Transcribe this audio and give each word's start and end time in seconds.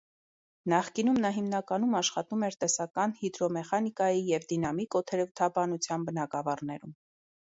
Նախկինում 0.71 1.17
նա 1.25 1.29
հիմնականում 1.35 1.91
աշխատում 1.99 2.45
էր 2.47 2.57
տեսական 2.63 3.13
հիդրոմեխանիկայի 3.19 4.25
և 4.31 4.49
դինամիկ 4.53 4.99
օդերևութաբանության 5.01 6.09
բնագավառներում։ 6.11 6.97